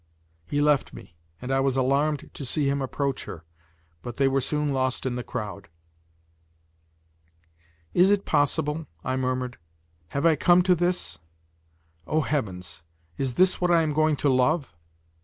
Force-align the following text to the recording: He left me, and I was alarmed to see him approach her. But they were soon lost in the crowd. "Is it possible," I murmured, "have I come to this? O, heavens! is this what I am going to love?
He 0.47 0.61
left 0.61 0.93
me, 0.93 1.15
and 1.39 1.51
I 1.51 1.59
was 1.59 1.77
alarmed 1.77 2.31
to 2.33 2.43
see 2.43 2.67
him 2.67 2.81
approach 2.81 3.25
her. 3.25 3.45
But 4.01 4.17
they 4.17 4.27
were 4.27 4.41
soon 4.41 4.73
lost 4.73 5.05
in 5.05 5.15
the 5.15 5.23
crowd. 5.23 5.69
"Is 7.93 8.09
it 8.09 8.25
possible," 8.25 8.87
I 9.03 9.15
murmured, 9.15 9.59
"have 10.07 10.25
I 10.25 10.35
come 10.37 10.63
to 10.63 10.73
this? 10.73 11.19
O, 12.07 12.21
heavens! 12.21 12.81
is 13.19 13.35
this 13.35 13.61
what 13.61 13.69
I 13.69 13.83
am 13.83 13.93
going 13.93 14.15
to 14.15 14.29
love? 14.29 14.73